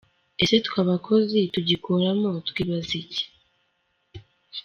Ese 0.43 0.55
twe 0.65 0.77
abakozi 0.85 1.39
tugikoramo 1.53 2.31
twibaza 2.49 2.91
iki? 3.01 3.23